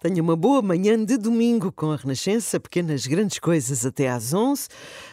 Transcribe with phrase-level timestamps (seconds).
[0.00, 4.68] Tenha uma boa manhã de domingo com a Renascença, pequenas grandes coisas até às 11.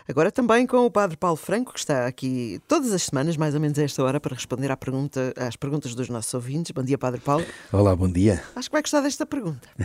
[0.07, 3.61] Agora também com o Padre Paulo Franco, que está aqui todas as semanas, mais ou
[3.61, 6.71] menos a esta hora, para responder à pergunta, às perguntas dos nossos ouvintes.
[6.71, 7.45] Bom dia, Padre Paulo.
[7.71, 8.43] Olá, bom dia.
[8.55, 9.67] Acho que vai gostar desta pergunta.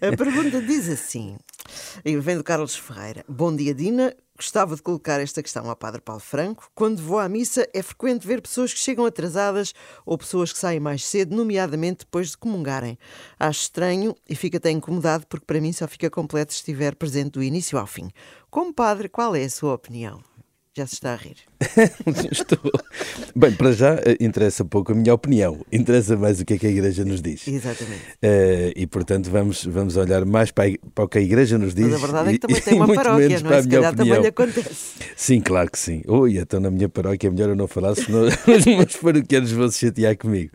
[0.00, 1.36] a pergunta diz assim,
[2.04, 3.24] e vem do Carlos Ferreira.
[3.28, 4.14] Bom dia, Dina.
[4.36, 6.70] Gostava de colocar esta questão ao Padre Paulo Franco.
[6.74, 9.72] Quando vou à missa, é frequente ver pessoas que chegam atrasadas
[10.04, 12.98] ou pessoas que saem mais cedo, nomeadamente depois de comungarem.
[13.40, 17.32] Acho estranho e fico até incomodado porque para mim só fica completo se estiver presente
[17.32, 18.10] do início ao fim.
[18.50, 20.22] Como padre, qual é a sua opinião?
[20.76, 21.38] Já se está a rir.
[22.30, 22.58] Estou.
[23.34, 26.66] Bem, para já eh, interessa pouco a minha opinião, interessa mais o que é que
[26.66, 27.48] a Igreja nos diz.
[27.48, 28.02] Exatamente.
[28.22, 31.74] Uh, e portanto vamos, vamos olhar mais para, a, para o que a Igreja nos
[31.74, 31.86] diz.
[31.86, 33.62] Mas a verdade é que também tem uma paróquia, não é?
[33.62, 33.94] Se calhar opinião.
[33.94, 34.94] também lhe acontece.
[35.16, 36.02] Sim, claro que sim.
[36.06, 39.70] Ui, então na minha paróquia é melhor eu não falar, senão os meus paroquianos vão
[39.70, 40.52] se chatear comigo.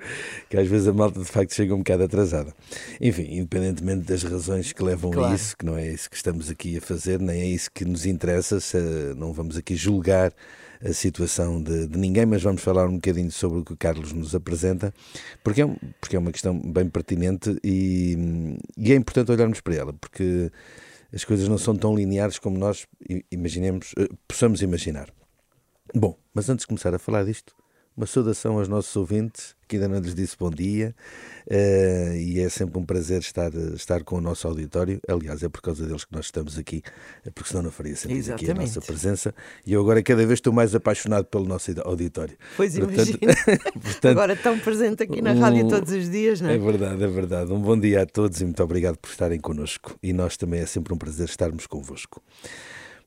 [0.49, 2.53] Que às vezes a malta de facto chega um bocado atrasada.
[2.99, 5.33] Enfim, independentemente das razões que levam claro.
[5.33, 7.85] a isso, que não é isso que estamos aqui a fazer, nem é isso que
[7.85, 8.77] nos interessa, se,
[9.17, 10.31] não vamos aqui julgar
[10.83, 14.13] a situação de, de, ninguém, mas vamos falar um bocadinho sobre o que o Carlos
[14.13, 14.93] nos apresenta,
[15.43, 15.67] porque é,
[15.99, 20.51] porque é uma questão bem pertinente e, e é importante olharmos para ela, porque
[21.13, 22.87] as coisas não são tão lineares como nós
[23.31, 25.09] imaginemos, eh, possamos imaginar.
[25.93, 27.53] Bom, mas antes de começar a falar disto,
[27.95, 30.95] uma saudação aos nossos ouvintes, que ainda não lhes disse bom dia,
[31.47, 34.99] uh, e é sempre um prazer estar, estar com o nosso auditório.
[35.07, 36.81] Aliás, é por causa deles que nós estamos aqui,
[37.35, 39.33] porque senão não faria sentido aqui a nossa presença.
[39.65, 42.37] E eu agora cada vez estou mais apaixonado pelo nosso auditório.
[42.57, 43.19] Pois portanto,
[43.81, 46.55] portanto, agora tão presente aqui na rádio um, todos os dias, não é?
[46.55, 47.51] É verdade, é verdade.
[47.51, 49.97] Um bom dia a todos e muito obrigado por estarem connosco.
[50.01, 52.21] E nós também é sempre um prazer estarmos convosco.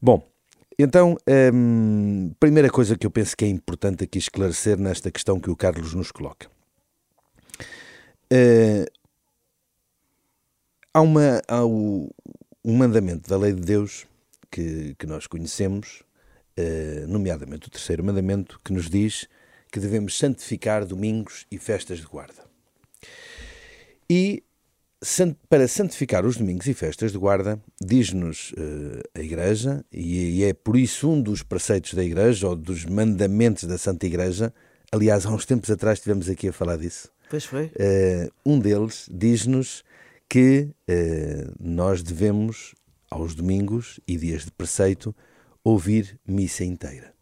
[0.01, 0.34] Bom,
[0.79, 1.17] então,
[1.53, 5.57] hum, primeira coisa que eu penso que é importante aqui esclarecer nesta questão que o
[5.57, 6.49] Carlos nos coloca.
[8.33, 8.87] Uh,
[10.93, 12.11] há, uma, há o,
[12.65, 14.07] um mandamento da lei de Deus
[14.51, 16.03] que, que nós conhecemos,
[16.59, 19.29] uh, nomeadamente o terceiro mandamento, que nos diz
[19.71, 22.45] que devemos santificar domingos e festas de guarda.
[24.09, 24.43] E
[25.49, 30.55] para santificar os domingos e festas de guarda, diz-nos uh, a Igreja, e, e, é
[30.55, 34.53] por isso um dos preceitos da Igreja, ou dos mandamentos da Santa Igreja,
[34.91, 37.11] aliás, há uns tempos atrás estivemos aqui a falar disso.
[37.29, 37.67] Pois foi.
[37.67, 39.85] Uh, um deles diz-nos
[40.29, 42.75] que uh, nós devemos,
[43.11, 45.15] aos domingos e dias de preceito,
[45.63, 47.13] ouvir missa inteira.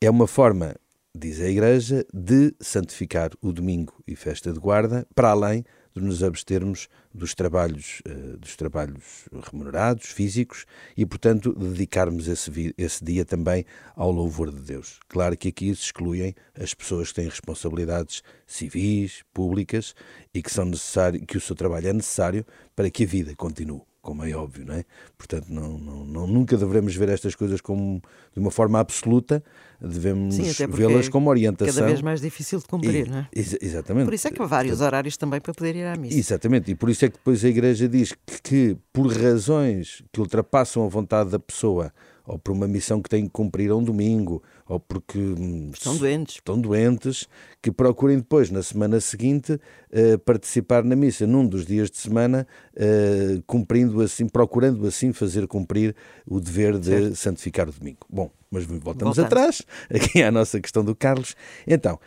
[0.00, 0.74] É uma forma,
[1.16, 5.64] diz a Igreja, de santificar o domingo e festa de guarda, para além
[5.94, 10.64] de nos abstermos dos trabalhos, uh, dos trabalhos remunerados, físicos,
[10.96, 13.64] e, portanto, dedicarmos esse, esse dia também
[13.96, 15.00] ao louvor de Deus.
[15.08, 19.94] Claro que aqui se excluem as pessoas que têm responsabilidades civis, públicas,
[20.32, 23.82] e que, são necessário, que o seu trabalho é necessário para que a vida continue
[24.08, 24.84] como é óbvio, não é?
[25.18, 28.00] Portanto, não, não, não, nunca devemos ver estas coisas como
[28.32, 29.44] de uma forma absoluta,
[29.78, 30.34] devemos
[30.70, 31.74] vê-las como orientação.
[31.74, 33.28] Cada vez mais difícil de cumprir, e, não é?
[33.30, 34.06] Ex exatamente.
[34.06, 36.18] Por isso é que há vários horários também para poder ir à missa.
[36.18, 40.20] Exatamente, e por isso é que depois a Igreja diz que, que por razões que
[40.20, 41.92] ultrapassam a vontade da pessoa,
[42.28, 45.96] ou por uma missão que têm que cumprir a um domingo, ou porque hum, estão
[45.96, 47.26] doentes, estão doentes
[47.62, 52.46] que procurem depois, na semana seguinte, uh, participar na missa, num dos dias de semana,
[52.76, 55.96] uh, cumprindo assim, procurando assim fazer cumprir
[56.26, 57.16] o dever de certo.
[57.16, 58.00] santificar o domingo.
[58.10, 59.24] Bom, mas voltamos Voltando.
[59.24, 61.34] atrás, aqui à nossa questão do Carlos.
[61.66, 61.98] Então,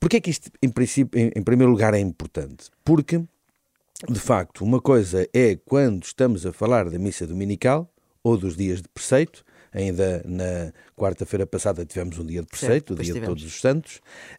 [0.00, 2.68] porquê é que isto, em, princípio, em, em primeiro lugar, é importante?
[2.84, 3.22] Porque,
[4.08, 7.88] de facto, uma coisa é quando estamos a falar da missa dominical,
[8.24, 12.92] ou dos dias de preceito, Ainda na quarta-feira passada tivemos um dia de preceito, certo,
[12.92, 13.96] o dia de Todos os Santos.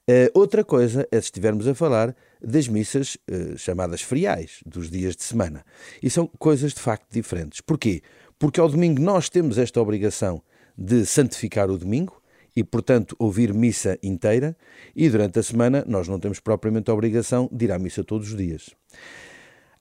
[0.10, 5.16] Uh, outra coisa é se estivermos a falar das missas uh, chamadas feriais, dos dias
[5.16, 5.64] de semana.
[6.02, 7.62] E são coisas de facto diferentes.
[7.62, 8.02] Porquê?
[8.38, 10.42] Porque ao domingo nós temos esta obrigação
[10.78, 12.22] de santificar o domingo
[12.56, 14.56] e, portanto, ouvir missa inteira,
[14.96, 18.30] e durante a semana nós não temos propriamente a obrigação de ir à missa todos
[18.30, 18.72] os dias.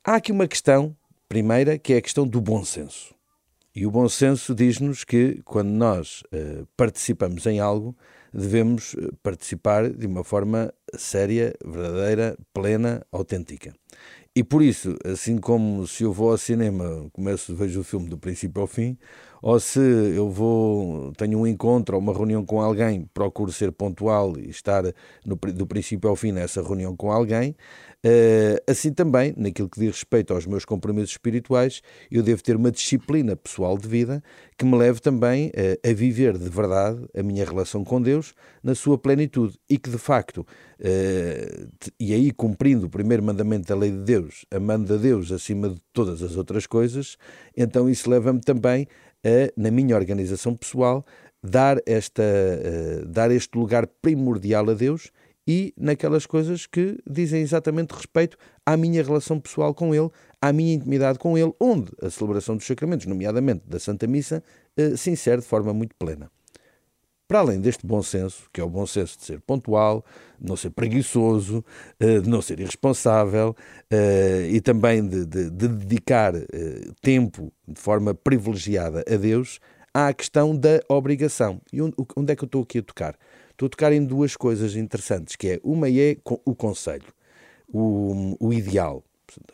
[0.05, 0.97] Há aqui uma questão,
[1.29, 3.15] primeira, que é a questão do bom senso.
[3.79, 7.97] E o bom senso diz-nos que, quando nós uh, participamos em algo,
[8.35, 13.73] devemos eh, participar de uma forma séria, verdadeira, plena, autêntica.
[14.35, 18.19] E por isso, assim como se eu vou ao cinema, começo, vejo o filme do
[18.19, 18.99] princípio ao fim,
[19.43, 24.39] ou se eu vou, tenho um encontro ou uma reunião com alguém, procuro ser pontual
[24.39, 24.83] e estar
[25.25, 27.55] no, do princípio ao fim nessa reunião com alguém.
[28.05, 32.71] Uh, assim também, naquilo que diz respeito aos meus compromissos espirituais, eu devo ter uma
[32.71, 34.23] disciplina pessoal de vida
[34.57, 38.77] que me leve também uh, a viver de verdade a minha relação com Deus na
[38.77, 40.47] sua plenitude e que de facto,
[40.79, 45.69] uh, e aí cumprindo o primeiro mandamento da lei de Deus, amando a Deus acima
[45.69, 47.17] de todas as outras coisas,
[47.57, 48.87] então isso leva-me também
[49.25, 51.05] a, na minha organização pessoal,
[51.43, 52.23] dar, esta,
[53.07, 55.11] dar este lugar primordial a Deus
[55.49, 58.37] e naquelas coisas que dizem exatamente respeito
[58.67, 60.11] à minha relação pessoal com Ele,
[60.43, 64.43] à minha intimidade com Ele, onde a celebração dos sacramentos, nomeadamente da Santa Missa,
[64.77, 66.31] eh, se insere de forma muito plena.
[67.29, 70.03] Para além deste bom senso, que é o bom senso de ser pontual,
[70.41, 71.63] de não ser preguiçoso,
[72.01, 73.55] eh, de não ser irresponsável
[73.91, 76.33] eh, e também de, de, de dedicar
[77.03, 79.61] tempo de forma privilegiada a Deus,
[79.93, 81.61] há a questão da obrigação.
[81.71, 83.15] E onde é que eu estou aqui a tocar?
[83.51, 86.17] Estou a tocar em duas coisas interessantes, que é, uma é
[86.47, 87.13] o conselho,
[87.71, 89.05] o, o ideal.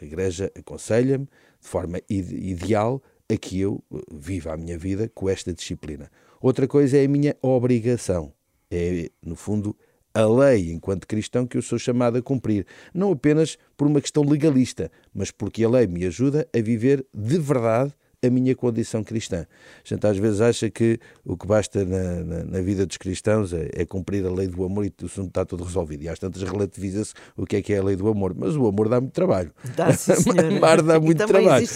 [0.00, 5.28] A Igreja aconselha-me, de forma ideal, a que eu eh, viva a minha vida com
[5.28, 6.10] esta disciplina.
[6.40, 8.32] Outra coisa é a minha obrigação.
[8.70, 9.76] É, no fundo,
[10.12, 12.66] a lei, enquanto cristão, que eu sou chamado a cumprir.
[12.92, 17.38] Não apenas por uma questão legalista, mas porque a lei me ajuda a viver de
[17.38, 17.94] verdade
[18.24, 19.46] a minha condição cristã.
[19.84, 23.52] A gente às vezes acha que o que basta na, na, na vida dos cristãos
[23.52, 26.02] é, é, cumprir a lei do amor e o assunto está tudo resolvido.
[26.02, 28.34] E às tantas relativiza-se o que é que é a lei do amor.
[28.36, 29.52] Mas o amor dá muito trabalho.
[29.76, 30.12] Dá, sim,
[30.56, 31.66] amar dá muito e trabalho.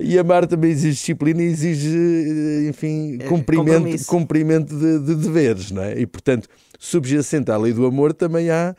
[0.00, 5.70] E amar também exige disciplina e exige, enfim, é, cumprimento, cumprimento de, de deveres.
[5.70, 5.98] Não é?
[5.98, 8.74] E, portanto, subjacente à lei do amor também há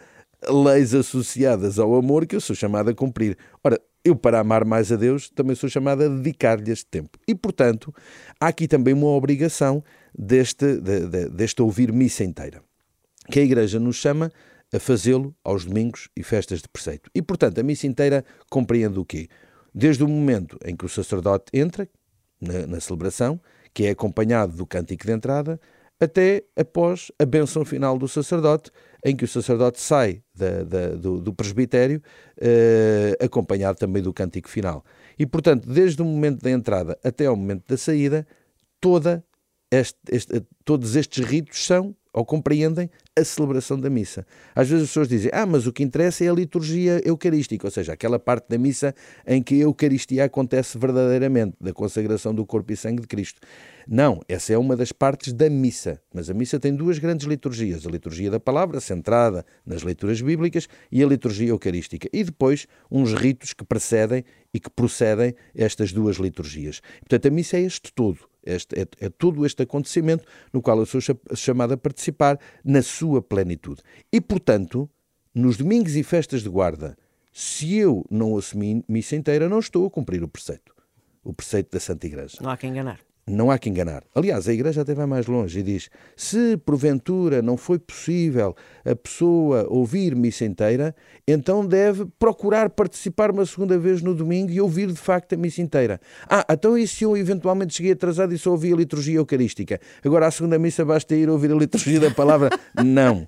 [0.50, 3.38] leis associadas ao amor que eu sou chamado a cumprir.
[3.64, 7.18] Ora, eu, para amar mais a Deus, também sou chamado a dedicar-lhe este tempo.
[7.28, 7.94] E, portanto,
[8.40, 9.84] há aqui também uma obrigação
[10.18, 12.62] deste, de, de, deste ouvir missa inteira,
[13.32, 14.32] que a Igreja nos chama
[14.74, 17.10] a fazê-lo aos domingos e festas de preceito.
[17.16, 19.30] E, portanto, a missa inteira compreende o quê?
[19.74, 21.88] Desde o momento em que o sacerdote entra
[22.42, 23.40] na, na celebração,
[23.74, 25.60] que é acompanhado do cântico de entrada,
[26.04, 28.72] até após a benção final do sacerdote,
[29.06, 32.02] em que o sacerdote sai da, da, do, do, presbitério,
[32.40, 34.84] eh, acompanhado também do cântico final.
[35.20, 38.26] E, portanto, desde o momento da entrada até ao momento da saída,
[38.80, 39.24] toda
[39.72, 44.26] este, este, todos estes ritos são ou compreendem a celebração da missa.
[44.56, 47.72] Às vezes as pessoas dizem, ah, mas o que interessa é a liturgia eucarística, ou
[47.72, 48.94] seja, aquela parte da missa
[49.26, 53.42] em que a Eucaristia acontece verdadeiramente, da consagração do corpo e sangue de Cristo.
[53.88, 57.86] Não, essa é uma das partes da missa, mas a missa tem duas grandes liturgias:
[57.86, 62.08] a liturgia da palavra, centrada nas leituras bíblicas, e a liturgia eucarística.
[62.14, 64.24] E depois uns ritos que precedem
[64.54, 66.82] e que procedem estas duas liturgias.
[67.00, 68.33] Portanto, a missa é este todo.
[68.46, 71.00] Este, é, é todo este acontecimento no qual eu sou
[71.36, 73.82] chamado a participar na sua plenitude.
[74.12, 74.90] E, portanto,
[75.34, 76.98] nos domingos e festas de guarda,
[77.32, 80.74] se eu não assumir missa inteira, não estou a cumprir o preceito.
[81.24, 82.38] O preceito da Santa Igreja.
[82.42, 84.04] Não há que enganar não há que enganar.
[84.14, 88.56] Aliás, a Igreja até vai mais longe e diz: se porventura não foi possível
[88.86, 90.96] a pessoa ouvir missa inteira,
[91.28, 95.62] então deve procurar participar uma segunda vez no domingo e ouvir de facto a missa
[95.62, 96.02] inteira.
[96.30, 99.80] Ah, então e se eu eventualmente cheguei atrasado e só ouvi a liturgia eucarística?
[100.04, 102.50] Agora, a segunda missa basta ir ouvir a liturgia da palavra?
[102.84, 103.28] não.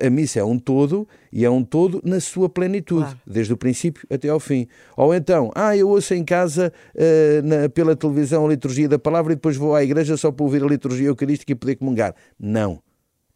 [0.00, 3.20] A, missa é um todo e é um todo na sua plenitude, claro.
[3.26, 4.66] desde o princípio até ao fim.
[4.96, 9.32] Ou então, ah, eu ouço em casa uh, na, pela televisão a liturgia da palavra
[9.32, 12.14] e depois vou à igreja só para ouvir a liturgia eucarística e poder comungar.
[12.38, 12.82] Não.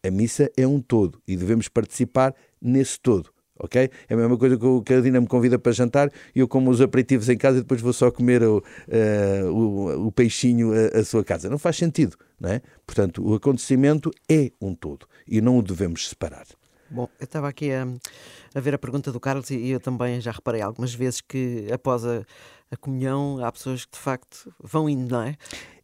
[0.05, 3.89] A missa é um todo e devemos participar nesse todo ok?
[4.07, 6.81] É a mesma coisa que a Carolina me convida para jantar e eu como os
[6.81, 11.23] aperitivos em casa e depois vou só comer o, uh, o, o, peixinho à, sua
[11.23, 11.49] casa.
[11.49, 12.61] Não faz sentido, não é?
[12.87, 16.45] Portanto, o acontecimento é um todo e não o devemos separar.
[16.91, 17.87] Bom, eu estava aqui a,
[18.55, 22.03] a ver a pergunta do Carlos e eu também já reparei algumas vezes que após
[22.03, 22.23] a,
[22.71, 25.35] a comunhão há pessoas que de facto vão indo, não é?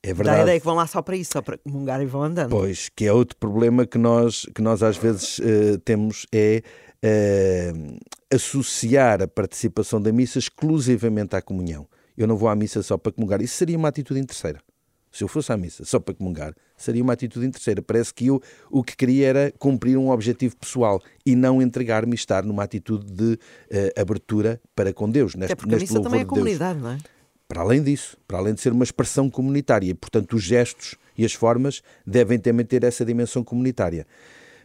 [0.02, 0.38] É verdade.
[0.38, 2.52] Dá a ideia que vão lá só para isso, só para comungar e vão andando.
[2.52, 6.62] Pois, que é outro problema que nós, que nós às vezes uh, temos é
[7.06, 7.98] uh,
[8.34, 11.88] associar a participação da missa exclusivamente à comunhão.
[12.18, 13.42] Eu não vou à missa só para comungar.
[13.42, 14.60] Isso seria uma atitude interesseira.
[15.12, 17.82] Se eu fosse à missa só para comungar, seria uma atitude interesseira.
[17.82, 22.16] Parece que eu o que queria era cumprir um objetivo pessoal e não entregar-me e
[22.16, 25.36] estar numa atitude de uh, abertura para com Deus.
[25.36, 26.98] Neste, porque a missa também é comunidade, não é?
[27.48, 31.34] Para além disso, para além de ser uma expressão comunitária, portanto, os gestos e as
[31.34, 34.06] formas devem também ter essa dimensão comunitária.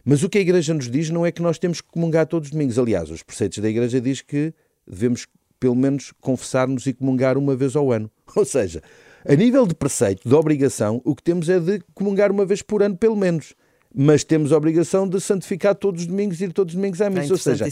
[0.03, 2.47] Mas o que a Igreja nos diz não é que nós temos que comungar todos
[2.47, 2.77] os domingos.
[2.79, 4.53] Aliás, os preceitos da Igreja diz que
[4.87, 5.27] devemos,
[5.59, 8.09] pelo menos, confessar-nos e comungar uma vez ao ano.
[8.35, 8.81] Ou seja,
[9.25, 12.81] A nível de preceito, de obrigação, o que temos é de comungar uma vez por
[12.81, 13.53] ano, pelo menos.
[13.93, 17.27] Mas temos a obrigação de santificar todos os domingos, ir todos os domingos à missa.
[17.27, 17.65] É Ou seja,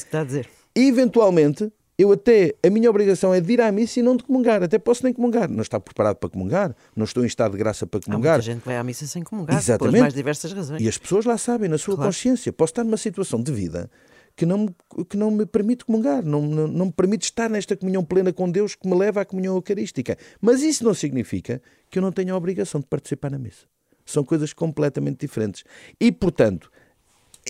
[0.76, 4.64] eventualmente, eu até, a minha obrigação é de ir à missa e não de comungar.
[4.64, 5.50] Até posso nem comungar.
[5.50, 8.36] Não estou preparado para comungar, não estou em estado de graça para comungar.
[8.36, 9.92] Há muita gente que vai à missa sem comungar, Exatamente.
[9.92, 10.82] pelas mais diversas razões.
[10.82, 12.08] E as pessoas lá sabem, na sua claro.
[12.08, 12.54] consciência.
[12.54, 13.92] Posso estar numa situação de vida
[14.34, 14.76] que não, me,
[15.10, 18.50] que não me permite comungar, não, não, não me permite estar nesta comunhão plena com
[18.50, 20.18] Deus que me leva à comunhão eucarística.
[20.40, 23.66] Mas isso não significa que eu não tenha a obrigação de participar na missa.
[24.06, 25.66] São coisas completamente diferentes.
[26.00, 26.72] E, portanto,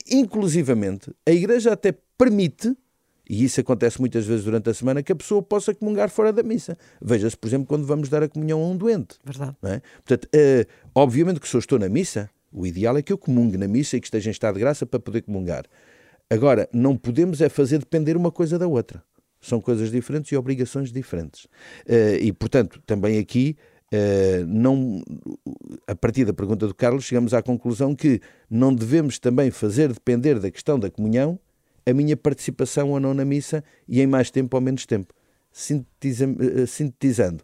[0.10, 2.76] inclusivamente, a Igreja até permite
[3.30, 6.42] e isso acontece muitas vezes durante a semana, que a pessoa possa comungar fora da
[6.42, 6.76] missa.
[7.00, 9.18] Veja-se, por exemplo, quando vamos dar a comunhão a um doente.
[9.24, 9.56] Verdade.
[9.64, 9.82] É?
[10.04, 13.56] Portanto, uh, obviamente que se eu estou na missa, o ideal é que eu comungue
[13.56, 15.66] na missa e que esteja em estado de graça para poder comungar.
[16.28, 19.04] Agora, não podemos é fazer depender uma coisa da outra.
[19.40, 21.46] São coisas diferentes e obrigações diferentes.
[21.86, 23.56] Uh, e, portanto, também aqui
[23.92, 25.02] Uh, não,
[25.88, 30.40] a partir da pergunta do Carlos, chegamos à conclusão que não devemos também fazer depender
[30.40, 31.40] da questão da comunhão
[31.90, 35.14] a minha participação ou não na missa e em mais tempo ou menos tempo.
[35.52, 37.44] Eh, sintetizando,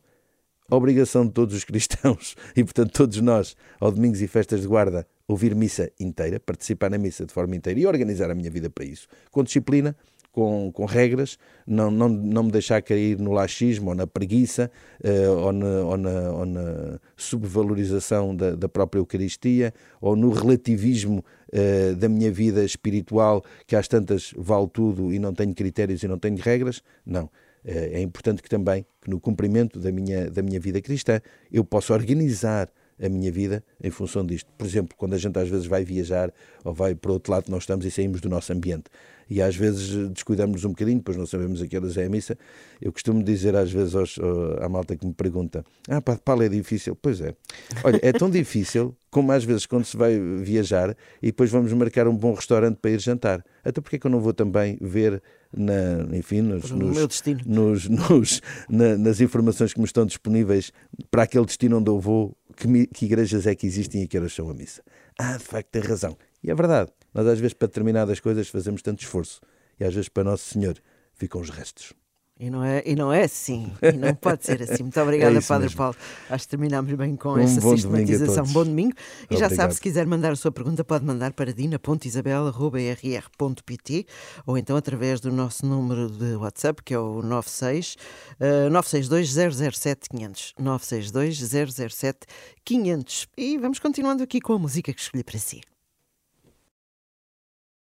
[0.70, 4.68] a obrigação de todos os cristãos e, portanto, todos nós, ao domingos e festas de
[4.68, 8.70] guarda, ouvir missa inteira, participar na missa de forma inteira e organizar a minha vida
[8.70, 9.96] para isso, com disciplina,
[10.36, 14.70] com, com regras, não, não, não me deixar cair no laxismo ou na preguiça
[15.02, 21.24] uh, ou, na, ou, na, ou, na, subvalorização da, da, própria Eucaristia ou no relativismo
[21.54, 26.08] uh, da minha vida espiritual, que às tantas vale tudo e não tenho critérios e
[26.10, 26.84] não tenho regras.
[27.06, 27.24] Não.
[27.64, 31.64] Uh, é importante que também, que no cumprimento da minha, da minha vida cristã, eu
[31.64, 32.70] possa organizar
[33.02, 34.50] a minha vida em função disto.
[34.58, 36.34] Por exemplo, quando a gente às vezes vai viajar
[36.64, 38.86] ou vai para outro lado, nós estamos e saímos do nosso ambiente.
[39.30, 42.38] E às vezes descuidamos um bocadinho, depois não sabemos a que horas é a missa.
[42.80, 44.18] Eu costumo dizer às vezes aos,
[44.62, 46.96] à malta que me pergunta: Ah, pá, Paulo, é difícil.
[46.96, 47.34] Pois é.
[47.84, 52.06] Olha, é tão difícil como às vezes quando se vai viajar e depois vamos marcar
[52.06, 53.46] um bom restaurante para ir jantar.
[53.64, 55.24] Até porque é que eu não vou também ver
[55.56, 57.08] na, enfim, nos, nos,
[57.46, 60.74] nos, nos na, nas informações que me estão disponíveis
[61.10, 64.34] para aquele destino onde eu vou que, que igrejas é que existem e que horas
[64.34, 64.84] são a missa.
[65.18, 66.18] Ah, de facto, tem razão.
[66.44, 66.92] E é verdade.
[67.14, 69.40] Nós, às vezes, para determinadas coisas, fazemos tanto esforço.
[69.80, 70.76] E às vezes, para Nosso Senhor,
[71.14, 71.94] ficam os restos.
[72.38, 74.84] E não, é, e não é assim, e não pode ser assim.
[74.84, 75.78] Muito obrigada, é Padre mesmo.
[75.78, 75.96] Paulo.
[76.30, 78.44] Acho que terminamos bem com um essa bom sistematização.
[78.44, 78.94] Domingo bom domingo.
[78.94, 79.52] E Obrigado.
[79.52, 84.06] já sabe, se quiser mandar a sua pergunta, pode mandar para dina.isabela.rr.pt
[84.46, 87.96] ou então através do nosso número de WhatsApp, que é o 96
[88.42, 90.56] uh, 962 007 500.
[90.60, 91.38] 962
[91.94, 92.28] 007
[92.66, 93.28] 500.
[93.38, 95.62] E vamos continuando aqui com a música que escolhi para si.